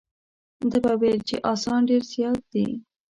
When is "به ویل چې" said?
0.83-1.35